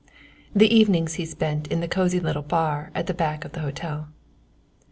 The 0.55 0.75
evenings 0.75 1.13
he 1.13 1.27
spent 1.27 1.67
in 1.67 1.79
the 1.79 1.87
cosy 1.87 2.19
little 2.19 2.41
bar 2.41 2.89
at 2.95 3.05
the 3.05 3.13
back 3.13 3.45
of 3.45 3.51
the 3.51 3.59
hotel. 3.61 4.07